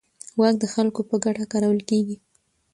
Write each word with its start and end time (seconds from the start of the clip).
واک 0.39 0.55
د 0.59 0.65
خلکو 0.73 1.01
په 1.09 1.15
ګټه 1.23 1.45
کارول 1.51 1.79
کېږي. 1.89 2.15